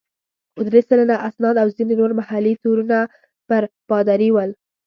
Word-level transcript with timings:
خو 0.53 0.61
درې 0.67 0.81
سلنه 0.89 1.15
اسناد 1.27 1.55
او 1.61 1.67
ځینې 1.75 1.93
نور 2.01 2.11
محلي 2.19 2.53
تورونه 2.63 2.97
پر 3.47 3.63
پادري 3.89 4.29
ول. 4.31 4.49